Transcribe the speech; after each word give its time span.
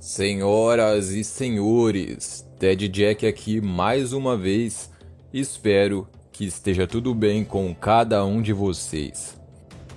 Senhoras 0.00 1.10
e 1.10 1.24
senhores, 1.24 2.46
Ted 2.56 2.88
Jack 2.88 3.26
aqui 3.26 3.60
mais 3.60 4.12
uma 4.12 4.36
vez. 4.36 4.90
Espero 5.34 6.06
que 6.30 6.44
esteja 6.44 6.86
tudo 6.86 7.12
bem 7.12 7.42
com 7.42 7.74
cada 7.74 8.24
um 8.24 8.40
de 8.40 8.52
vocês. 8.52 9.36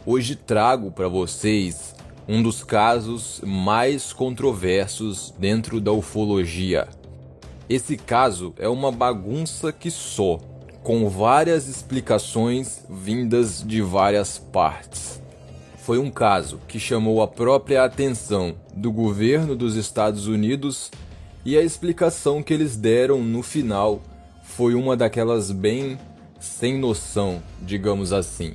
Hoje 0.03 0.35
trago 0.35 0.91
para 0.91 1.07
vocês 1.07 1.93
um 2.27 2.41
dos 2.41 2.63
casos 2.63 3.41
mais 3.45 4.11
controversos 4.11 5.35
dentro 5.37 5.79
da 5.79 5.91
ufologia. 5.91 6.87
Esse 7.69 7.95
caso 7.95 8.55
é 8.57 8.67
uma 8.67 8.91
bagunça 8.91 9.71
que 9.71 9.91
só, 9.91 10.39
com 10.81 11.07
várias 11.09 11.67
explicações 11.67 12.83
vindas 12.89 13.63
de 13.63 13.83
várias 13.83 14.39
partes 14.39 15.10
foi 15.81 15.97
um 15.97 16.11
caso 16.11 16.59
que 16.67 16.79
chamou 16.79 17.23
a 17.23 17.27
própria 17.27 17.83
atenção 17.83 18.55
do 18.71 18.91
governo 18.91 19.55
dos 19.55 19.75
Estados 19.75 20.27
Unidos 20.27 20.91
e 21.43 21.57
a 21.57 21.61
explicação 21.63 22.43
que 22.43 22.53
eles 22.53 22.77
deram 22.77 23.23
no 23.23 23.41
final 23.41 23.99
foi 24.43 24.75
uma 24.75 24.95
daquelas 24.95 25.49
bem 25.49 25.97
sem 26.39 26.77
noção, 26.77 27.41
digamos 27.59 28.13
assim. 28.13 28.53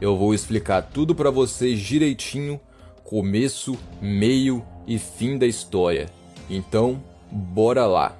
Eu 0.00 0.16
vou 0.16 0.32
explicar 0.32 0.82
tudo 0.82 1.16
para 1.16 1.32
vocês 1.32 1.80
direitinho, 1.80 2.60
começo, 3.02 3.76
meio 4.00 4.64
e 4.86 5.00
fim 5.00 5.36
da 5.36 5.46
história. 5.46 6.08
Então, 6.48 7.02
bora 7.28 7.86
lá. 7.86 8.16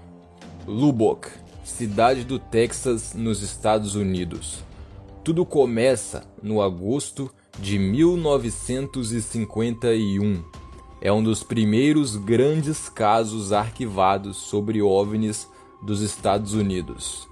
Lubbock, 0.67 1.29
cidade 1.63 2.25
do 2.25 2.41
Texas, 2.41 3.15
nos 3.15 3.41
Estados 3.41 3.95
Unidos. 3.95 4.65
Tudo 5.23 5.47
começa 5.47 6.25
no 6.43 6.61
agosto 6.61 7.33
de 7.59 7.79
1951. 7.79 10.43
É 11.01 11.13
um 11.13 11.23
dos 11.23 11.43
primeiros 11.43 12.17
grandes 12.17 12.89
casos 12.89 13.53
arquivados 13.53 14.37
sobre 14.37 14.81
OVNIs 14.81 15.49
dos 15.81 16.01
Estados 16.01 16.55
Unidos. 16.55 17.29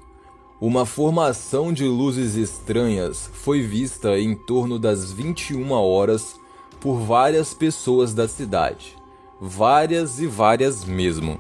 Uma 0.61 0.85
formação 0.85 1.73
de 1.73 1.85
luzes 1.85 2.35
estranhas 2.35 3.31
foi 3.33 3.63
vista 3.63 4.19
em 4.19 4.35
torno 4.35 4.79
das 4.79 5.11
21 5.11 5.71
horas 5.71 6.39
por 6.81 6.99
várias 6.99 7.55
pessoas 7.55 8.13
da 8.13 8.29
cidade, 8.29 8.97
várias 9.41 10.21
e 10.21 10.27
várias 10.27 10.85
mesmo. 10.85 11.39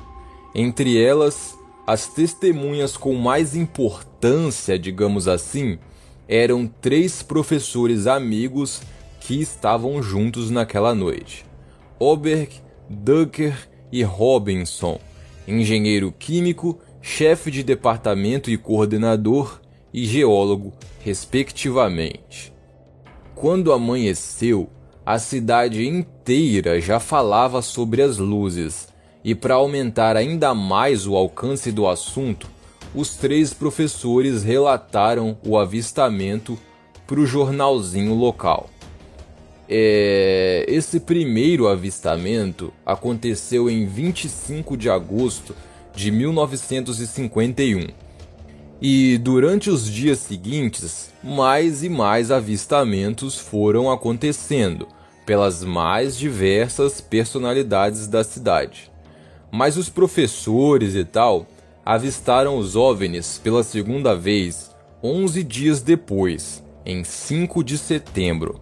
Entre 0.55 1.03
elas, 1.03 1.58
as 1.86 2.06
testemunhas 2.06 2.97
com 2.97 3.14
mais 3.14 3.55
importância, 3.55 4.78
digamos 4.78 5.28
assim, 5.28 5.78
eram 6.31 6.64
três 6.64 7.25
professores 7.25 8.06
amigos 8.06 8.81
que 9.19 9.41
estavam 9.41 10.00
juntos 10.00 10.48
naquela 10.48 10.95
noite: 10.95 11.45
Oberg, 11.98 12.55
Ducker 12.89 13.69
e 13.91 14.05
Robinson, 14.05 15.01
engenheiro 15.48 16.14
químico, 16.17 16.78
chefe 17.03 17.51
de 17.51 17.64
departamento 17.64 18.48
e 18.48 18.56
coordenador 18.56 19.61
e 19.92 20.06
geólogo, 20.06 20.73
respectivamente. 21.01 22.53
Quando 23.34 23.73
amanheceu, 23.73 24.70
a 25.05 25.19
cidade 25.19 25.84
inteira 25.84 26.81
já 26.81 27.01
falava 27.01 27.61
sobre 27.61 28.03
as 28.03 28.19
luzes, 28.19 28.86
e 29.25 29.34
para 29.34 29.55
aumentar 29.55 30.17
ainda 30.17 30.55
mais 30.55 31.08
o 31.08 31.17
alcance 31.17 31.73
do 31.73 31.89
assunto, 31.89 32.47
os 32.94 33.16
três 33.16 33.52
professores 33.52 34.42
relataram 34.42 35.38
o 35.46 35.58
avistamento 35.58 36.58
para 37.06 37.20
o 37.20 37.27
jornalzinho 37.27 38.14
local. 38.14 38.69
É, 39.69 40.64
esse 40.69 40.98
primeiro 40.98 41.68
avistamento 41.68 42.72
aconteceu 42.84 43.70
em 43.70 43.86
25 43.86 44.77
de 44.77 44.91
agosto 44.91 45.55
de 45.94 46.11
1951. 46.11 47.86
E 48.83 49.18
durante 49.18 49.70
os 49.70 49.89
dias 49.89 50.18
seguintes, 50.18 51.11
mais 51.23 51.84
e 51.84 51.89
mais 51.89 52.30
avistamentos 52.30 53.39
foram 53.39 53.90
acontecendo 53.90 54.89
pelas 55.27 55.62
mais 55.62 56.17
diversas 56.17 57.00
personalidades 57.00 58.08
da 58.08 58.24
cidade. 58.24 58.90
Mas 59.52 59.77
os 59.77 59.89
professores 59.89 60.95
e 60.95 61.05
tal 61.05 61.46
avistaram 61.85 62.58
os 62.58 62.77
OVNIs 62.77 63.41
pela 63.42 63.63
segunda 63.63 64.14
vez 64.14 64.70
11 65.02 65.42
dias 65.42 65.80
depois, 65.80 66.63
em 66.85 67.02
5 67.05 67.64
de 67.64 67.79
setembro. 67.79 68.61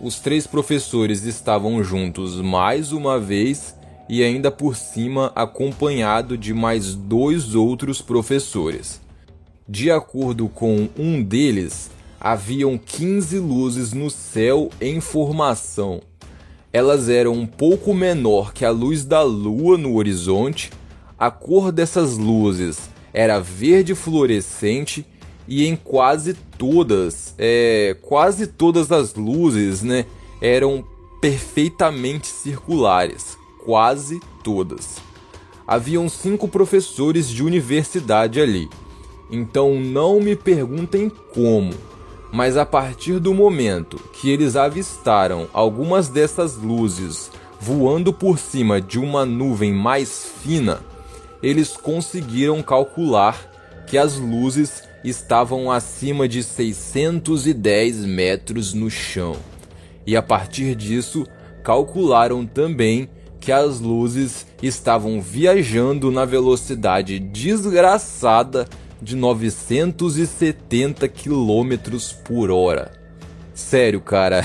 Os 0.00 0.18
três 0.18 0.46
professores 0.46 1.24
estavam 1.24 1.82
juntos 1.82 2.40
mais 2.40 2.92
uma 2.92 3.18
vez 3.18 3.74
e 4.08 4.22
ainda 4.22 4.50
por 4.50 4.76
cima 4.76 5.32
acompanhado 5.34 6.38
de 6.38 6.54
mais 6.54 6.94
dois 6.94 7.54
outros 7.54 8.00
professores. 8.00 9.00
De 9.68 9.90
acordo 9.90 10.48
com 10.48 10.88
um 10.98 11.22
deles, 11.22 11.90
haviam 12.20 12.78
15 12.78 13.38
luzes 13.38 13.92
no 13.92 14.10
céu 14.10 14.70
em 14.80 15.00
formação. 15.00 16.00
Elas 16.72 17.08
eram 17.08 17.32
um 17.32 17.46
pouco 17.46 17.92
menor 17.92 18.52
que 18.52 18.64
a 18.64 18.70
luz 18.70 19.04
da 19.04 19.22
lua 19.22 19.76
no 19.76 19.96
horizonte 19.96 20.70
a 21.20 21.30
cor 21.30 21.70
dessas 21.70 22.16
luzes 22.16 22.88
era 23.12 23.38
verde 23.38 23.94
fluorescente 23.94 25.04
e 25.46 25.66
em 25.66 25.76
quase 25.76 26.32
todas, 26.32 27.34
é, 27.36 27.94
quase 28.00 28.46
todas 28.46 28.90
as 28.90 29.14
luzes, 29.14 29.82
né, 29.82 30.06
eram 30.40 30.82
perfeitamente 31.20 32.26
circulares, 32.26 33.36
quase 33.62 34.18
todas. 34.42 34.96
Haviam 35.66 36.08
cinco 36.08 36.48
professores 36.48 37.28
de 37.28 37.44
universidade 37.44 38.40
ali, 38.40 38.70
então 39.30 39.78
não 39.78 40.20
me 40.20 40.34
perguntem 40.34 41.12
como, 41.34 41.74
mas 42.32 42.56
a 42.56 42.64
partir 42.64 43.18
do 43.18 43.34
momento 43.34 44.00
que 44.14 44.30
eles 44.30 44.56
avistaram 44.56 45.48
algumas 45.52 46.08
dessas 46.08 46.56
luzes 46.56 47.30
voando 47.60 48.10
por 48.10 48.38
cima 48.38 48.80
de 48.80 48.98
uma 48.98 49.26
nuvem 49.26 49.74
mais 49.74 50.30
fina, 50.42 50.80
eles 51.42 51.76
conseguiram 51.76 52.62
calcular 52.62 53.50
que 53.86 53.96
as 53.98 54.16
luzes 54.16 54.82
estavam 55.02 55.70
acima 55.70 56.28
de 56.28 56.42
610 56.42 58.04
metros 58.04 58.74
no 58.74 58.90
chão. 58.90 59.36
E 60.06 60.16
a 60.16 60.22
partir 60.22 60.74
disso, 60.74 61.26
calcularam 61.62 62.46
também 62.46 63.08
que 63.38 63.50
as 63.50 63.80
luzes 63.80 64.46
estavam 64.62 65.20
viajando 65.20 66.10
na 66.10 66.24
velocidade 66.24 67.18
desgraçada 67.18 68.68
de 69.00 69.16
970 69.16 71.08
km 71.08 71.98
por 72.24 72.50
hora. 72.50 72.92
Sério, 73.54 74.00
cara, 74.00 74.44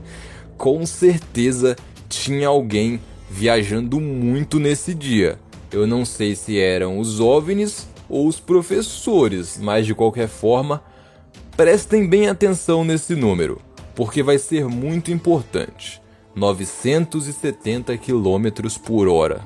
com 0.56 0.86
certeza 0.86 1.76
tinha 2.08 2.48
alguém 2.48 3.00
viajando 3.30 4.00
muito 4.00 4.58
nesse 4.58 4.94
dia. 4.94 5.38
Eu 5.72 5.86
não 5.86 6.04
sei 6.04 6.34
se 6.34 6.58
eram 6.58 6.98
os 6.98 7.20
OVNIs 7.20 7.86
ou 8.08 8.26
os 8.26 8.40
professores, 8.40 9.56
mas 9.60 9.86
de 9.86 9.94
qualquer 9.94 10.28
forma, 10.28 10.82
prestem 11.56 12.08
bem 12.08 12.28
atenção 12.28 12.84
nesse 12.84 13.14
número, 13.14 13.60
porque 13.94 14.22
vai 14.22 14.38
ser 14.38 14.66
muito 14.66 15.12
importante. 15.12 16.00
970 16.34 17.96
km 17.98 18.68
por 18.84 19.06
hora. 19.08 19.42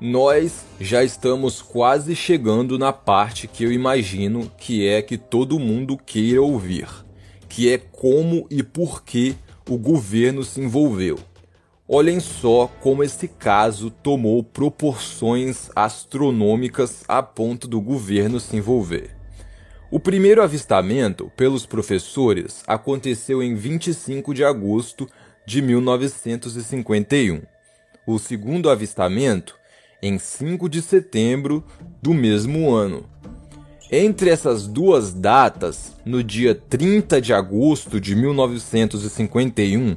Nós 0.00 0.64
já 0.80 1.02
estamos 1.02 1.60
quase 1.60 2.14
chegando 2.14 2.78
na 2.78 2.92
parte 2.92 3.48
que 3.48 3.64
eu 3.64 3.72
imagino 3.72 4.50
que 4.56 4.86
é 4.86 5.02
que 5.02 5.18
todo 5.18 5.58
mundo 5.58 5.96
queira 5.96 6.40
ouvir, 6.40 6.88
que 7.48 7.70
é 7.70 7.76
como 7.76 8.46
e 8.48 8.62
por 8.62 9.02
que 9.02 9.34
o 9.68 9.76
governo 9.76 10.44
se 10.44 10.60
envolveu. 10.60 11.18
Olhem 11.90 12.20
só 12.20 12.70
como 12.82 13.02
esse 13.02 13.26
caso 13.26 13.90
tomou 13.90 14.44
proporções 14.44 15.70
astronômicas 15.74 17.02
a 17.08 17.22
ponto 17.22 17.66
do 17.66 17.80
governo 17.80 18.38
se 18.38 18.54
envolver. 18.58 19.16
O 19.90 19.98
primeiro 19.98 20.42
avistamento 20.42 21.32
pelos 21.34 21.64
professores 21.64 22.62
aconteceu 22.66 23.42
em 23.42 23.54
25 23.54 24.34
de 24.34 24.44
agosto 24.44 25.08
de 25.46 25.62
1951. 25.62 27.40
O 28.06 28.18
segundo 28.18 28.68
avistamento 28.68 29.56
em 30.02 30.18
5 30.18 30.68
de 30.68 30.82
setembro 30.82 31.64
do 32.02 32.12
mesmo 32.12 32.74
ano. 32.74 33.06
Entre 33.90 34.28
essas 34.28 34.66
duas 34.66 35.14
datas, 35.14 35.94
no 36.04 36.22
dia 36.22 36.54
30 36.54 37.18
de 37.22 37.32
agosto 37.32 37.98
de 37.98 38.14
1951, 38.14 39.96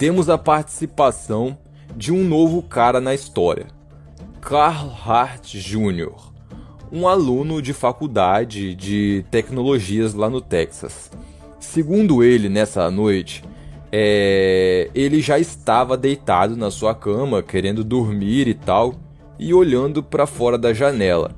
temos 0.00 0.30
a 0.30 0.38
participação 0.38 1.58
de 1.94 2.10
um 2.10 2.24
novo 2.24 2.62
cara 2.62 3.02
na 3.02 3.14
história, 3.14 3.66
Carl 4.40 4.88
Hart 4.88 5.54
Jr., 5.56 6.14
um 6.90 7.06
aluno 7.06 7.60
de 7.60 7.74
faculdade 7.74 8.74
de 8.74 9.26
tecnologias 9.30 10.14
lá 10.14 10.30
no 10.30 10.40
Texas. 10.40 11.10
Segundo 11.58 12.24
ele, 12.24 12.48
nessa 12.48 12.90
noite, 12.90 13.44
é, 13.92 14.88
ele 14.94 15.20
já 15.20 15.38
estava 15.38 15.98
deitado 15.98 16.56
na 16.56 16.70
sua 16.70 16.94
cama, 16.94 17.42
querendo 17.42 17.84
dormir 17.84 18.48
e 18.48 18.54
tal, 18.54 18.94
e 19.38 19.52
olhando 19.52 20.02
para 20.02 20.26
fora 20.26 20.56
da 20.56 20.72
janela, 20.72 21.32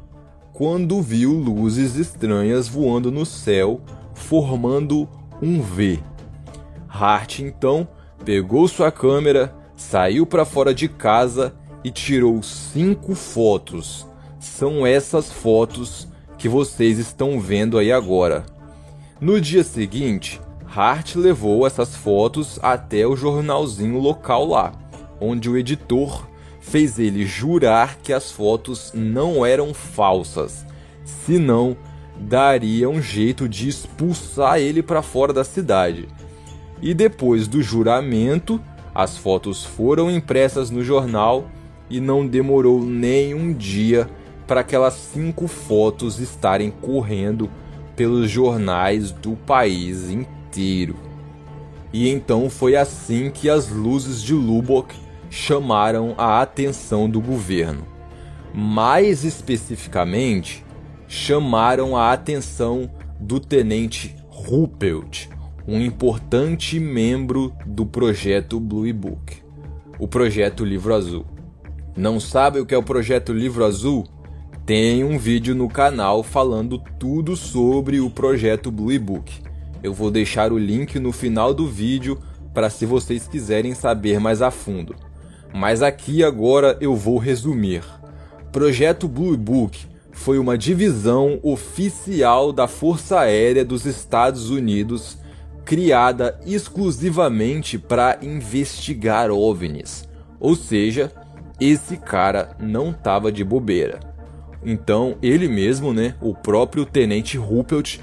quando 0.52 1.02
viu 1.02 1.32
luzes 1.32 1.96
estranhas 1.96 2.68
voando 2.68 3.10
no 3.10 3.26
céu, 3.26 3.80
formando 4.14 5.08
um 5.42 5.60
V. 5.60 5.98
Hart 6.88 7.40
então 7.40 7.88
pegou 8.24 8.68
sua 8.68 8.90
câmera, 8.90 9.54
saiu 9.76 10.24
para 10.24 10.44
fora 10.44 10.74
de 10.74 10.88
casa 10.88 11.54
e 11.84 11.90
tirou 11.90 12.42
cinco 12.42 13.14
fotos. 13.14 14.06
São 14.38 14.86
essas 14.86 15.30
fotos 15.30 16.08
que 16.38 16.48
vocês 16.48 16.98
estão 16.98 17.40
vendo 17.40 17.78
aí 17.78 17.92
agora. 17.92 18.44
No 19.20 19.40
dia 19.40 19.62
seguinte, 19.62 20.40
Hart 20.66 21.16
levou 21.16 21.66
essas 21.66 21.94
fotos 21.94 22.58
até 22.62 23.06
o 23.06 23.16
jornalzinho 23.16 23.98
local 23.98 24.46
lá, 24.46 24.72
onde 25.20 25.48
o 25.50 25.56
editor 25.56 26.26
fez 26.60 26.98
ele 26.98 27.26
jurar 27.26 27.98
que 28.02 28.12
as 28.12 28.30
fotos 28.30 28.92
não 28.94 29.44
eram 29.44 29.74
falsas, 29.74 30.64
senão 31.04 31.76
daria 32.16 32.88
um 32.88 33.02
jeito 33.02 33.48
de 33.48 33.68
expulsar 33.68 34.58
ele 34.58 34.82
para 34.82 35.02
fora 35.02 35.32
da 35.32 35.44
cidade. 35.44 36.08
E 36.82 36.92
depois 36.92 37.46
do 37.46 37.62
juramento, 37.62 38.60
as 38.92 39.16
fotos 39.16 39.64
foram 39.64 40.10
impressas 40.10 40.68
no 40.68 40.82
jornal 40.82 41.48
e 41.88 42.00
não 42.00 42.26
demorou 42.26 42.82
nem 42.82 43.34
um 43.34 43.52
dia 43.52 44.10
para 44.46 44.60
aquelas 44.60 44.94
cinco 44.94 45.46
fotos 45.46 46.18
estarem 46.18 46.70
correndo 46.70 47.48
pelos 47.94 48.28
jornais 48.28 49.12
do 49.12 49.36
país 49.36 50.10
inteiro. 50.10 50.96
E 51.92 52.08
então 52.08 52.50
foi 52.50 52.74
assim 52.74 53.30
que 53.30 53.48
as 53.48 53.68
luzes 53.68 54.20
de 54.20 54.34
Lubbock 54.34 54.94
chamaram 55.30 56.14
a 56.18 56.40
atenção 56.40 57.08
do 57.08 57.20
governo. 57.20 57.86
Mais 58.52 59.24
especificamente, 59.24 60.64
chamaram 61.06 61.96
a 61.96 62.12
atenção 62.12 62.90
do 63.20 63.38
tenente 63.38 64.16
Ruppelt, 64.28 65.28
um 65.66 65.80
importante 65.80 66.80
membro 66.80 67.52
do 67.64 67.86
projeto 67.86 68.58
Blue 68.58 68.92
Book, 68.92 69.42
o 69.98 70.08
projeto 70.08 70.64
Livro 70.64 70.92
Azul. 70.94 71.24
Não 71.96 72.18
sabe 72.18 72.58
o 72.58 72.66
que 72.66 72.74
é 72.74 72.78
o 72.78 72.82
projeto 72.82 73.32
Livro 73.32 73.64
Azul? 73.64 74.04
Tem 74.66 75.04
um 75.04 75.18
vídeo 75.18 75.54
no 75.54 75.68
canal 75.68 76.22
falando 76.22 76.82
tudo 76.98 77.36
sobre 77.36 78.00
o 78.00 78.10
projeto 78.10 78.72
Blue 78.72 78.98
Book. 78.98 79.32
Eu 79.82 79.92
vou 79.92 80.10
deixar 80.10 80.52
o 80.52 80.58
link 80.58 80.98
no 80.98 81.12
final 81.12 81.54
do 81.54 81.68
vídeo 81.68 82.18
para 82.52 82.68
se 82.68 82.84
vocês 82.84 83.28
quiserem 83.28 83.74
saber 83.74 84.18
mais 84.18 84.42
a 84.42 84.50
fundo. 84.50 84.96
Mas 85.54 85.82
aqui 85.82 86.24
agora 86.24 86.76
eu 86.80 86.96
vou 86.96 87.18
resumir. 87.18 87.82
Projeto 88.50 89.06
Blue 89.06 89.36
Book 89.36 89.86
foi 90.12 90.38
uma 90.38 90.58
divisão 90.58 91.38
oficial 91.42 92.52
da 92.52 92.66
Força 92.66 93.20
Aérea 93.20 93.64
dos 93.64 93.86
Estados 93.86 94.50
Unidos 94.50 95.21
criada 95.64 96.38
exclusivamente 96.44 97.78
para 97.78 98.18
investigar 98.22 99.30
OVNIs. 99.30 100.08
Ou 100.38 100.56
seja, 100.56 101.12
esse 101.60 101.96
cara 101.96 102.56
não 102.58 102.92
tava 102.92 103.30
de 103.30 103.44
bobeira. 103.44 104.00
Então, 104.64 105.16
ele 105.22 105.48
mesmo, 105.48 105.92
né, 105.92 106.14
o 106.20 106.34
próprio 106.34 106.84
tenente 106.84 107.36
Ruppelt, 107.36 107.98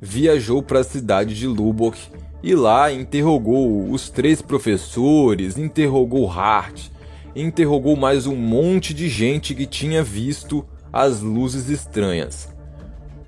viajou 0.00 0.62
para 0.62 0.80
a 0.80 0.84
cidade 0.84 1.34
de 1.34 1.46
Lubbock 1.46 1.98
e 2.42 2.54
lá 2.54 2.92
interrogou 2.92 3.90
os 3.90 4.10
três 4.10 4.42
professores, 4.42 5.56
interrogou 5.56 6.30
Hart, 6.30 6.88
interrogou 7.34 7.96
mais 7.96 8.26
um 8.26 8.36
monte 8.36 8.92
de 8.92 9.08
gente 9.08 9.54
que 9.54 9.66
tinha 9.66 10.02
visto 10.02 10.64
as 10.92 11.20
luzes 11.20 11.68
estranhas. 11.68 12.48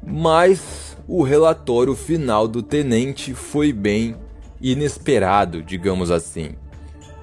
Mas 0.07 0.96
o 1.09 1.23
relatório 1.23 1.95
final 1.95 2.49
do 2.49 2.63
tenente 2.63 3.35
foi 3.35 3.73
bem 3.73 4.17
inesperado, 4.61 5.63
digamos 5.63 6.11
assim. 6.11 6.57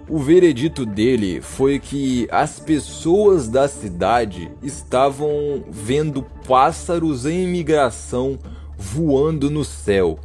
O 0.08 0.20
veredito 0.20 0.86
dele 0.86 1.42
foi 1.42 1.80
que 1.80 2.28
as 2.30 2.60
pessoas 2.60 3.48
da 3.48 3.68
cidade 3.68 4.52
estavam 4.62 5.64
vendo 5.70 6.24
pássaros 6.48 7.26
em 7.26 7.48
migração 7.48 8.38
voando 8.78 9.50
no 9.50 9.64
céu 9.64 10.20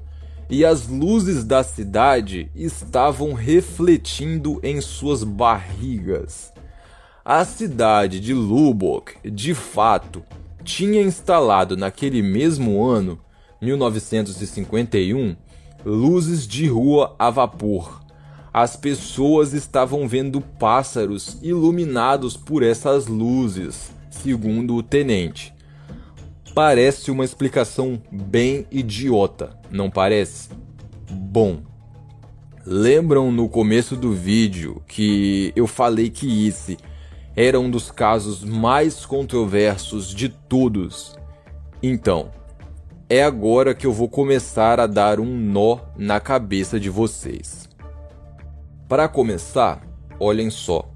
e 0.50 0.64
as 0.64 0.88
luzes 0.88 1.44
da 1.44 1.62
cidade 1.62 2.50
estavam 2.54 3.34
refletindo 3.34 4.58
em 4.62 4.80
suas 4.80 5.22
barrigas. 5.22 6.52
A 7.24 7.44
cidade 7.44 8.18
de 8.20 8.32
Lubbock, 8.32 9.16
de 9.30 9.54
fato, 9.54 10.24
tinha 10.64 11.02
instalado 11.02 11.76
naquele 11.76 12.22
mesmo 12.22 12.82
ano, 12.82 13.18
1951, 13.60 15.36
luzes 15.84 16.46
de 16.46 16.66
rua 16.66 17.14
a 17.18 17.30
vapor 17.30 17.98
as 18.52 18.76
pessoas 18.76 19.52
estavam 19.52 20.08
vendo 20.08 20.40
pássaros 20.40 21.38
iluminados 21.42 22.36
por 22.36 22.62
essas 22.62 23.06
luzes, 23.06 23.92
segundo 24.10 24.74
o 24.74 24.82
tenente. 24.82 25.54
Parece 26.54 27.10
uma 27.10 27.24
explicação 27.24 28.02
bem 28.10 28.66
idiota, 28.70 29.56
não 29.70 29.88
parece? 29.88 30.48
Bom, 31.08 31.62
lembram 32.66 33.30
no 33.30 33.48
começo 33.48 33.94
do 33.94 34.12
vídeo 34.12 34.82
que 34.88 35.52
eu 35.54 35.66
falei 35.66 36.10
que 36.10 36.48
esse 36.48 36.78
era 37.36 37.60
um 37.60 37.70
dos 37.70 37.92
casos 37.92 38.42
mais 38.42 39.06
controversos 39.06 40.12
de 40.12 40.28
todos? 40.28 41.16
Então, 41.80 42.30
é 43.10 43.22
agora 43.22 43.74
que 43.74 43.86
eu 43.86 43.92
vou 43.92 44.08
começar 44.08 44.78
a 44.78 44.86
dar 44.86 45.18
um 45.18 45.34
nó 45.34 45.78
na 45.96 46.20
cabeça 46.20 46.78
de 46.78 46.90
vocês. 46.90 47.66
Para 48.86 49.08
começar, 49.08 49.82
olhem 50.20 50.50
só. 50.50 50.90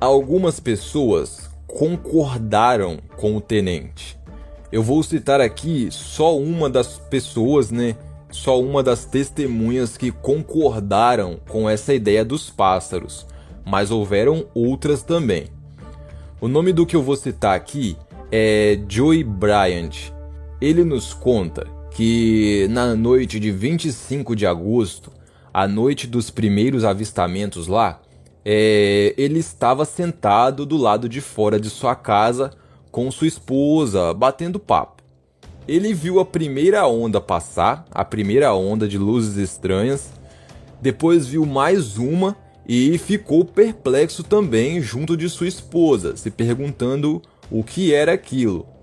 Algumas 0.00 0.58
pessoas 0.58 1.48
concordaram 1.66 2.98
com 3.16 3.36
o 3.36 3.40
tenente. 3.40 4.18
Eu 4.72 4.82
vou 4.82 5.02
citar 5.04 5.40
aqui 5.40 5.88
só 5.92 6.36
uma 6.36 6.68
das 6.68 6.98
pessoas, 6.98 7.70
né? 7.70 7.96
Só 8.28 8.60
uma 8.60 8.82
das 8.82 9.04
testemunhas 9.04 9.96
que 9.96 10.10
concordaram 10.10 11.38
com 11.48 11.70
essa 11.70 11.94
ideia 11.94 12.24
dos 12.24 12.50
pássaros, 12.50 13.24
mas 13.64 13.92
houveram 13.92 14.46
outras 14.52 15.04
também. 15.04 15.46
O 16.40 16.48
nome 16.48 16.72
do 16.72 16.84
que 16.84 16.96
eu 16.96 17.02
vou 17.02 17.16
citar 17.16 17.54
aqui 17.54 17.96
é 18.32 18.78
Joey 18.88 19.22
Bryant. 19.22 20.15
Ele 20.60 20.84
nos 20.84 21.12
conta 21.12 21.66
que 21.90 22.66
na 22.70 22.94
noite 22.94 23.38
de 23.38 23.50
25 23.50 24.34
de 24.34 24.46
agosto 24.46 25.12
a 25.52 25.66
noite 25.66 26.06
dos 26.06 26.30
primeiros 26.30 26.84
avistamentos 26.84 27.66
lá, 27.66 28.00
é, 28.44 29.14
ele 29.16 29.38
estava 29.38 29.84
sentado 29.84 30.66
do 30.66 30.76
lado 30.76 31.08
de 31.08 31.20
fora 31.20 31.58
de 31.58 31.70
sua 31.70 31.94
casa 31.94 32.52
com 32.90 33.10
sua 33.10 33.26
esposa, 33.26 34.12
batendo 34.14 34.58
papo. 34.58 35.02
Ele 35.66 35.92
viu 35.92 36.20
a 36.20 36.24
primeira 36.24 36.86
onda 36.86 37.20
passar, 37.20 37.84
a 37.90 38.04
primeira 38.04 38.54
onda 38.54 38.86
de 38.86 38.98
luzes 38.98 39.36
estranhas, 39.36 40.10
depois 40.80 41.26
viu 41.26 41.44
mais 41.44 41.98
uma 41.98 42.36
e 42.68 42.98
ficou 42.98 43.44
perplexo 43.44 44.22
também 44.22 44.80
junto 44.80 45.16
de 45.16 45.28
sua 45.28 45.48
esposa, 45.48 46.16
se 46.16 46.30
perguntando 46.30 47.20
o 47.50 47.64
que 47.64 47.92
era 47.92 48.12
aquilo. 48.12 48.75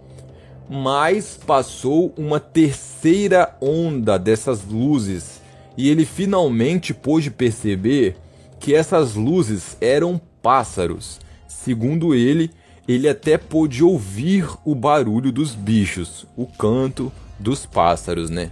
Mas 0.69 1.37
passou 1.45 2.13
uma 2.17 2.39
terceira 2.39 3.55
onda 3.61 4.17
dessas 4.17 4.65
luzes 4.65 5.41
e 5.77 5.89
ele 5.89 6.05
finalmente 6.05 6.93
pôde 6.93 7.29
perceber 7.29 8.15
que 8.59 8.73
essas 8.73 9.15
luzes 9.15 9.77
eram 9.81 10.19
pássaros. 10.41 11.19
Segundo 11.47 12.15
ele, 12.15 12.49
ele 12.87 13.07
até 13.07 13.37
pôde 13.37 13.83
ouvir 13.83 14.47
o 14.63 14.75
barulho 14.75 15.31
dos 15.31 15.55
bichos, 15.55 16.25
o 16.35 16.45
canto 16.45 17.11
dos 17.39 17.65
pássaros, 17.65 18.29
né? 18.29 18.51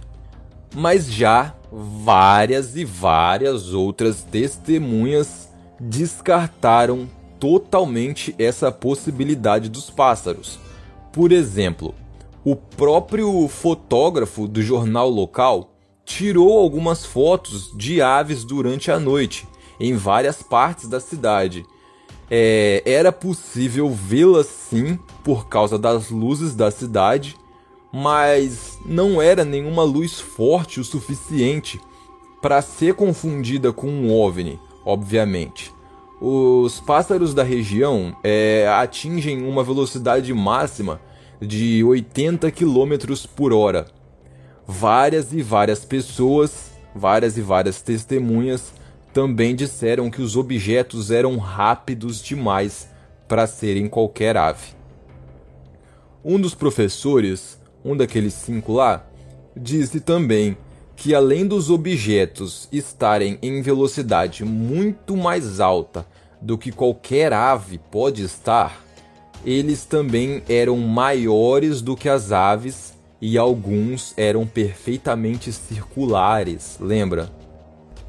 Mas 0.74 1.10
já 1.10 1.54
várias 1.70 2.76
e 2.76 2.84
várias 2.84 3.72
outras 3.72 4.22
testemunhas 4.22 5.48
descartaram 5.78 7.08
totalmente 7.38 8.34
essa 8.38 8.70
possibilidade 8.70 9.68
dos 9.68 9.90
pássaros. 9.90 10.58
Por 11.12 11.32
exemplo, 11.32 11.94
o 12.44 12.56
próprio 12.56 13.46
fotógrafo 13.48 14.48
do 14.48 14.62
jornal 14.62 15.08
local 15.08 15.72
tirou 16.04 16.58
algumas 16.58 17.06
fotos 17.06 17.72
de 17.76 18.02
aves 18.02 18.44
durante 18.44 18.90
a 18.90 18.98
noite 18.98 19.46
em 19.78 19.94
várias 19.94 20.42
partes 20.42 20.88
da 20.88 21.00
cidade. 21.00 21.64
É, 22.30 22.82
era 22.84 23.12
possível 23.12 23.90
vê-las 23.90 24.46
sim 24.46 24.98
por 25.22 25.48
causa 25.48 25.78
das 25.78 26.10
luzes 26.10 26.54
da 26.54 26.70
cidade, 26.70 27.36
mas 27.92 28.78
não 28.84 29.20
era 29.20 29.44
nenhuma 29.44 29.82
luz 29.84 30.20
forte 30.20 30.80
o 30.80 30.84
suficiente 30.84 31.80
para 32.40 32.60
ser 32.62 32.94
confundida 32.94 33.72
com 33.72 33.86
um 33.86 34.12
OVNI, 34.12 34.58
obviamente. 34.84 35.72
Os 36.20 36.80
pássaros 36.80 37.34
da 37.34 37.42
região 37.42 38.16
é, 38.22 38.66
atingem 38.68 39.44
uma 39.44 39.62
velocidade 39.62 40.32
máxima 40.32 41.00
de 41.42 41.82
80 41.82 42.50
km 42.52 43.26
por 43.34 43.52
hora. 43.52 43.86
Várias 44.66 45.32
e 45.32 45.42
várias 45.42 45.84
pessoas, 45.84 46.70
várias 46.94 47.36
e 47.36 47.42
várias 47.42 47.82
testemunhas 47.82 48.72
também 49.12 49.54
disseram 49.54 50.08
que 50.08 50.22
os 50.22 50.36
objetos 50.36 51.10
eram 51.10 51.36
rápidos 51.36 52.22
demais 52.22 52.88
para 53.26 53.46
serem 53.46 53.88
qualquer 53.88 54.36
ave. 54.36 54.68
Um 56.24 56.40
dos 56.40 56.54
professores, 56.54 57.58
um 57.84 57.96
daqueles 57.96 58.34
cinco 58.34 58.74
lá, 58.74 59.04
disse 59.56 60.00
também 60.00 60.56
que 60.94 61.12
além 61.14 61.46
dos 61.46 61.68
objetos 61.68 62.68
estarem 62.70 63.38
em 63.42 63.60
velocidade 63.60 64.44
muito 64.44 65.16
mais 65.16 65.58
alta 65.58 66.06
do 66.40 66.56
que 66.56 66.70
qualquer 66.70 67.32
ave 67.32 67.78
pode 67.90 68.22
estar, 68.22 68.80
eles 69.44 69.84
também 69.84 70.42
eram 70.48 70.76
maiores 70.78 71.82
do 71.82 71.96
que 71.96 72.08
as 72.08 72.32
aves 72.32 72.94
e 73.20 73.38
alguns 73.38 74.14
eram 74.16 74.46
perfeitamente 74.46 75.52
circulares, 75.52 76.76
lembra? 76.80 77.30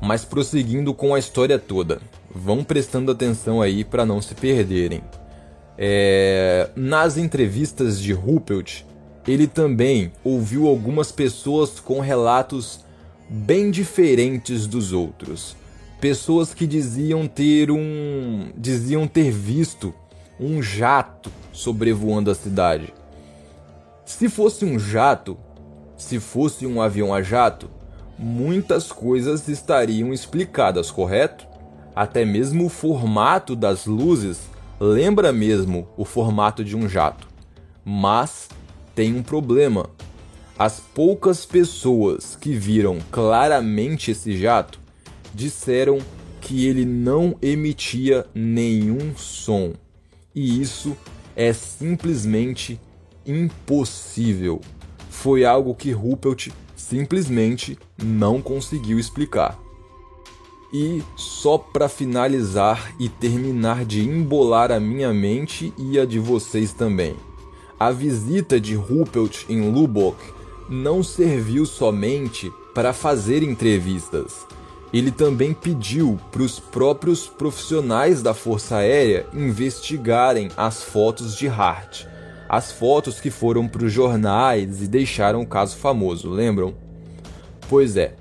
Mas 0.01 0.25
prosseguindo 0.25 0.93
com 0.93 1.13
a 1.13 1.19
história 1.19 1.57
toda, 1.59 2.01
vão 2.33 2.63
prestando 2.63 3.11
atenção 3.11 3.61
aí 3.61 3.83
para 3.83 4.05
não 4.05 4.21
se 4.21 4.35
perderem. 4.35 5.01
É... 5.77 6.69
Nas 6.75 7.17
entrevistas 7.17 7.99
de 7.99 8.11
Ruppelt, 8.11 8.83
ele 9.27 9.47
também 9.47 10.11
ouviu 10.23 10.67
algumas 10.67 11.11
pessoas 11.11 11.79
com 11.79 11.99
relatos 11.99 12.79
bem 13.29 13.71
diferentes 13.71 14.67
dos 14.67 14.91
outros. 14.91 15.55
Pessoas 16.01 16.53
que 16.53 16.67
diziam 16.67 17.27
ter 17.27 17.71
um 17.71 18.51
diziam 18.57 19.07
ter 19.07 19.31
visto 19.31 19.93
um 20.43 20.62
jato 20.62 21.31
sobrevoando 21.53 22.29
a 22.29 22.35
cidade. 22.35 22.93
Se 24.05 24.27
fosse 24.27 24.65
um 24.65 24.77
jato, 24.77 25.38
se 25.95 26.19
fosse 26.19 26.67
um 26.67 26.81
avião 26.81 27.13
a 27.13 27.21
jato, 27.21 27.69
muitas 28.19 28.91
coisas 28.91 29.47
estariam 29.47 30.12
explicadas, 30.12 30.91
correto? 30.91 31.47
Até 31.95 32.25
mesmo 32.25 32.65
o 32.65 32.69
formato 32.69 33.55
das 33.55 33.85
luzes 33.85 34.41
lembra 34.79 35.31
mesmo 35.31 35.88
o 35.95 36.03
formato 36.03 36.62
de 36.62 36.75
um 36.75 36.89
jato. 36.89 37.25
Mas 37.85 38.50
tem 38.93 39.15
um 39.15 39.23
problema. 39.23 39.89
As 40.59 40.81
poucas 40.81 41.45
pessoas 41.45 42.35
que 42.35 42.53
viram 42.53 42.97
claramente 43.12 44.12
esse 44.12 44.38
jato 44.38 44.77
disseram 45.33 46.00
que 46.41 46.67
ele 46.67 46.83
não 46.83 47.38
emitia 47.41 48.25
nenhum 48.35 49.15
som. 49.15 49.71
E 50.35 50.61
isso 50.61 50.95
é 51.35 51.53
simplesmente 51.53 52.79
impossível. 53.25 54.61
Foi 55.09 55.45
algo 55.45 55.75
que 55.75 55.91
Ruppelt 55.91 56.49
simplesmente 56.75 57.77
não 58.01 58.41
conseguiu 58.41 58.99
explicar. 58.99 59.59
E 60.73 61.03
só 61.15 61.57
para 61.57 61.87
finalizar 61.87 62.95
e 62.99 63.07
terminar 63.07 63.85
de 63.85 64.01
embolar 64.01 64.71
a 64.71 64.79
minha 64.79 65.13
mente 65.13 65.71
e 65.77 65.99
a 65.99 66.05
de 66.05 66.17
vocês 66.17 66.73
também. 66.73 67.15
A 67.79 67.91
visita 67.91 68.59
de 68.59 68.73
Ruppelt 68.73 69.45
em 69.47 69.71
Lubbock 69.71 70.17
não 70.69 71.03
serviu 71.03 71.65
somente 71.65 72.51
para 72.73 72.91
fazer 72.91 73.43
entrevistas. 73.43 74.47
Ele 74.93 75.09
também 75.09 75.55
pediu 75.55 76.19
para 76.31 76.43
os 76.43 76.59
próprios 76.59 77.25
profissionais 77.27 78.21
da 78.21 78.33
Força 78.33 78.77
Aérea 78.77 79.25
investigarem 79.33 80.50
as 80.55 80.83
fotos 80.83 81.35
de 81.35 81.47
Hart. 81.47 82.05
As 82.47 82.71
fotos 82.71 83.19
que 83.19 83.31
foram 83.31 83.67
para 83.67 83.85
os 83.85 83.91
jornais 83.91 84.83
e 84.83 84.88
deixaram 84.88 85.41
o 85.41 85.47
caso 85.47 85.77
famoso, 85.77 86.29
lembram? 86.29 86.75
Pois 87.67 87.97
é, 87.97 88.13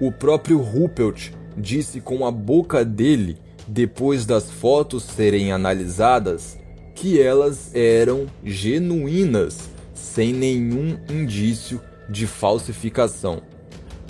o 0.00 0.10
próprio 0.10 0.58
Ruppelt 0.58 1.30
disse 1.56 2.00
com 2.00 2.26
a 2.26 2.32
boca 2.32 2.84
dele, 2.84 3.38
depois 3.68 4.26
das 4.26 4.50
fotos 4.50 5.04
serem 5.04 5.52
analisadas, 5.52 6.58
que 6.96 7.22
elas 7.22 7.72
eram 7.72 8.26
genuínas, 8.42 9.70
sem 9.94 10.32
nenhum 10.32 10.98
indício 11.08 11.80
de 12.08 12.26
falsificação. 12.26 13.51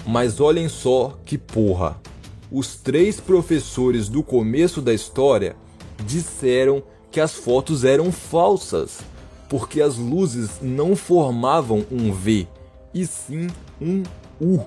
Mas 0.06 0.40
olhem 0.40 0.68
só 0.68 1.18
que 1.24 1.38
porra! 1.38 2.00
Os 2.50 2.76
três 2.76 3.18
professores 3.18 4.08
do 4.08 4.22
começo 4.22 4.82
da 4.82 4.92
história 4.92 5.56
disseram 6.04 6.82
que 7.10 7.20
as 7.20 7.34
fotos 7.34 7.84
eram 7.84 8.12
falsas, 8.12 9.00
porque 9.48 9.80
as 9.80 9.96
luzes 9.96 10.60
não 10.60 10.96
formavam 10.96 11.84
um 11.90 12.12
V, 12.12 12.46
e 12.92 13.06
sim 13.06 13.48
um 13.80 14.02
U. 14.40 14.64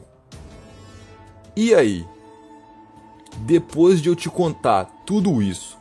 E 1.56 1.74
aí? 1.74 2.06
Depois 3.40 4.02
de 4.02 4.10
eu 4.10 4.16
te 4.16 4.30
contar 4.30 4.86
tudo 5.06 5.42
isso, 5.42 5.78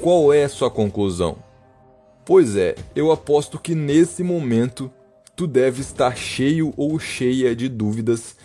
qual 0.00 0.32
é 0.32 0.44
a 0.44 0.48
sua 0.48 0.70
conclusão? 0.70 1.36
Pois 2.24 2.56
é, 2.56 2.74
eu 2.94 3.12
aposto 3.12 3.58
que 3.58 3.74
nesse 3.74 4.22
momento 4.22 4.90
tu 5.36 5.46
deve 5.46 5.80
estar 5.80 6.16
cheio 6.16 6.72
ou 6.76 6.98
cheia 6.98 7.54
de 7.54 7.68
dúvidas, 7.68 8.36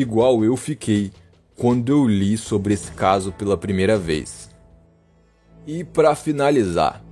igual 0.00 0.44
eu 0.44 0.56
fiquei 0.56 1.10
quando 1.54 1.90
eu 1.90 2.06
li 2.06 2.36
sobre 2.36 2.74
esse 2.74 2.92
caso 2.92 3.32
pela 3.32 3.56
primeira 3.56 3.96
vez. 3.96 4.50
E 5.66 5.82
para 5.82 6.14
finalizar, 6.14 7.02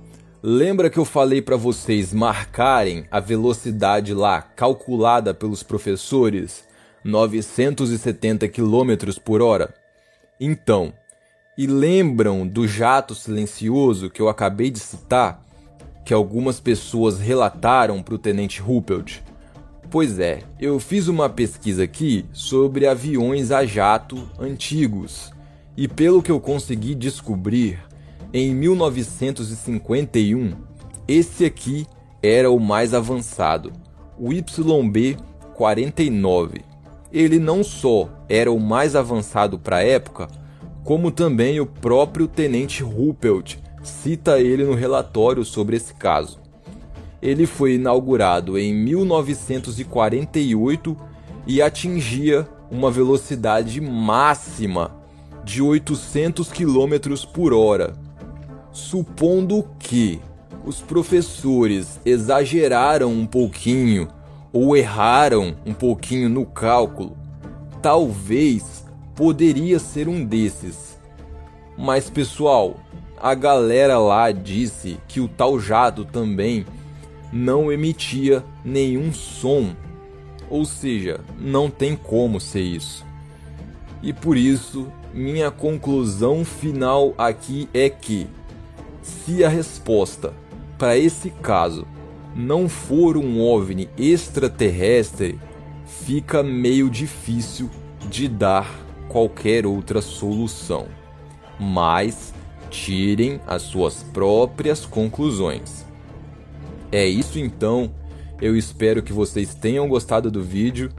lembra 0.41 0.89
que 0.89 0.99
eu 0.99 1.05
falei 1.05 1.41
para 1.41 1.57
vocês 1.57 2.13
marcarem 2.13 3.07
a 3.09 3.19
velocidade 3.19 4.13
lá 4.13 4.41
calculada 4.41 5.33
pelos 5.33 5.63
professores, 5.63 6.63
970 7.03 8.47
km 8.49 9.19
por 9.23 9.41
hora? 9.41 9.73
Então, 10.39 10.93
e 11.57 11.65
lembram 11.65 12.47
do 12.47 12.67
jato 12.67 13.15
silencioso 13.15 14.09
que 14.09 14.21
eu 14.21 14.29
acabei 14.29 14.69
de 14.69 14.79
citar, 14.79 15.43
que 16.05 16.13
algumas 16.13 16.59
pessoas 16.59 17.19
relataram 17.19 18.03
para 18.03 18.13
o 18.13 18.19
tenente 18.19 18.61
Ruppelt? 18.61 19.23
Pois 19.95 20.19
é, 20.19 20.43
eu 20.59 20.77
fiz 20.77 21.07
uma 21.07 21.29
pesquisa 21.29 21.85
aqui 21.85 22.25
sobre 22.33 22.85
aviões 22.85 23.49
a 23.49 23.65
jato 23.65 24.29
antigos 24.37 25.31
e 25.77 25.87
pelo 25.87 26.21
que 26.21 26.29
eu 26.29 26.37
consegui 26.37 26.93
descobrir, 26.93 27.79
em 28.33 28.53
1951, 28.53 30.53
esse 31.07 31.45
aqui 31.45 31.87
era 32.21 32.51
o 32.51 32.59
mais 32.59 32.93
avançado, 32.93 33.71
o 34.19 34.31
YB-49 34.31 36.61
ele 37.09 37.39
não 37.39 37.63
só 37.63 38.09
era 38.27 38.51
o 38.51 38.59
mais 38.59 38.97
avançado 38.97 39.57
para 39.57 39.77
a 39.77 39.83
época, 39.83 40.27
como 40.83 41.09
também 41.09 41.61
o 41.61 41.65
próprio 41.65 42.27
tenente 42.27 42.83
Ruppelt 42.83 43.59
cita 43.81 44.41
ele 44.41 44.65
no 44.65 44.73
relatório 44.73 45.45
sobre 45.45 45.77
esse 45.77 45.93
caso. 45.93 46.43
Ele 47.25 47.45
foi 47.47 47.73
inaugurado 47.73 48.57
em 48.59 48.71
1948 48.71 50.95
e 51.47 51.59
atingia 51.59 52.47
uma 52.69 52.91
velocidade 52.91 53.81
máxima 53.81 54.91
de 55.43 55.59
800 55.59 56.51
km 56.51 57.15
por 57.33 57.51
hora. 57.51 57.95
Supondo 58.71 59.67
que 59.79 60.21
os 60.63 60.81
professores 60.81 61.99
exageraram 62.05 63.11
um 63.11 63.25
pouquinho 63.25 64.07
ou 64.53 64.77
erraram 64.77 65.55
um 65.65 65.73
pouquinho 65.73 66.29
no 66.29 66.45
cálculo, 66.45 67.17
talvez 67.81 68.85
poderia 69.15 69.79
ser 69.79 70.07
um 70.07 70.23
desses. 70.23 70.99
Mas 71.75 72.07
pessoal, 72.07 72.75
a 73.19 73.33
galera 73.33 73.97
lá 73.97 74.31
disse 74.31 74.99
que 75.07 75.19
o 75.19 75.27
tal 75.27 75.59
jato 75.59 76.05
também 76.05 76.67
não 77.31 77.71
emitia 77.71 78.43
nenhum 78.63 79.11
som. 79.13 79.75
Ou 80.49 80.65
seja, 80.65 81.19
não 81.39 81.69
tem 81.69 81.95
como 81.95 82.39
ser 82.39 82.61
isso. 82.61 83.05
E 84.01 84.13
por 84.13 84.37
isso, 84.37 84.87
minha 85.13 85.49
conclusão 85.49 86.45
final 86.45 87.13
aqui 87.17 87.67
é 87.73 87.89
que 87.89 88.27
se 89.01 89.43
a 89.43 89.49
resposta 89.49 90.33
para 90.77 90.97
esse 90.97 91.29
caso 91.29 91.87
não 92.35 92.67
for 92.67 93.15
um 93.15 93.41
OVNI 93.41 93.89
extraterrestre, 93.97 95.39
fica 95.85 96.43
meio 96.43 96.89
difícil 96.89 97.69
de 98.09 98.27
dar 98.27 98.69
qualquer 99.07 99.65
outra 99.65 100.01
solução. 100.01 100.87
Mas 101.57 102.33
tirem 102.69 103.39
as 103.47 103.61
suas 103.61 104.03
próprias 104.03 104.85
conclusões. 104.85 105.84
É 106.91 107.05
isso 107.05 107.39
então. 107.39 107.91
Eu 108.41 108.55
espero 108.55 109.01
que 109.01 109.13
vocês 109.13 109.53
tenham 109.55 109.87
gostado 109.87 110.29
do 110.29 110.43
vídeo. 110.43 110.89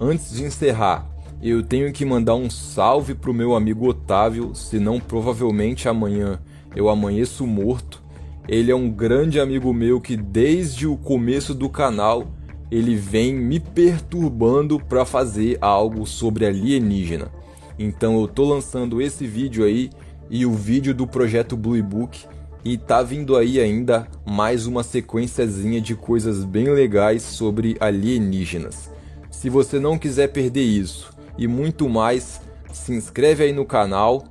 Antes 0.00 0.30
de 0.32 0.44
encerrar, 0.44 1.06
eu 1.42 1.62
tenho 1.62 1.92
que 1.92 2.04
mandar 2.04 2.34
um 2.34 2.50
salve 2.50 3.14
pro 3.14 3.34
meu 3.34 3.54
amigo 3.54 3.88
Otávio, 3.88 4.54
senão 4.54 4.98
provavelmente 4.98 5.88
amanhã 5.88 6.40
eu 6.74 6.88
amanheço 6.88 7.46
morto. 7.46 8.02
Ele 8.48 8.70
é 8.70 8.74
um 8.74 8.90
grande 8.90 9.38
amigo 9.38 9.72
meu 9.72 10.00
que 10.00 10.16
desde 10.16 10.86
o 10.86 10.96
começo 10.96 11.54
do 11.54 11.68
canal 11.68 12.26
ele 12.70 12.96
vem 12.96 13.34
me 13.34 13.60
perturbando 13.60 14.80
para 14.80 15.04
fazer 15.04 15.58
algo 15.60 16.06
sobre 16.06 16.46
alienígena. 16.46 17.30
Então 17.78 18.20
eu 18.20 18.26
tô 18.26 18.44
lançando 18.44 19.00
esse 19.00 19.26
vídeo 19.26 19.64
aí 19.64 19.90
e 20.30 20.44
o 20.44 20.52
vídeo 20.52 20.94
do 20.94 21.06
projeto 21.06 21.56
Blue 21.56 21.82
Book 21.82 22.26
e 22.64 22.76
tá 22.76 23.02
vindo 23.02 23.36
aí 23.36 23.60
ainda 23.60 24.08
mais 24.26 24.66
uma 24.66 24.82
sequenciazinha 24.82 25.80
de 25.80 25.94
coisas 25.94 26.44
bem 26.44 26.68
legais 26.68 27.22
sobre 27.22 27.76
alienígenas. 27.80 28.90
Se 29.30 29.48
você 29.48 29.78
não 29.78 29.98
quiser 29.98 30.28
perder 30.28 30.64
isso 30.64 31.10
e 31.36 31.46
muito 31.46 31.88
mais, 31.88 32.40
se 32.72 32.92
inscreve 32.92 33.44
aí 33.44 33.52
no 33.52 33.64
canal. 33.64 34.24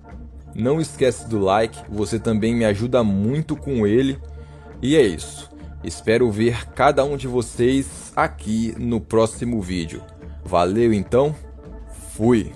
Não 0.53 0.81
esquece 0.81 1.27
do 1.29 1.39
like, 1.39 1.79
você 1.89 2.19
também 2.19 2.53
me 2.53 2.65
ajuda 2.65 3.03
muito 3.03 3.55
com 3.55 3.85
ele. 3.85 4.19
E 4.81 4.95
é 4.95 5.01
isso. 5.01 5.49
Espero 5.83 6.29
ver 6.31 6.67
cada 6.73 7.05
um 7.05 7.15
de 7.15 7.27
vocês 7.27 8.11
aqui 8.15 8.73
no 8.77 8.99
próximo 8.99 9.61
vídeo. 9.61 10.01
Valeu 10.43 10.91
então, 10.91 11.35
fui! 12.15 12.51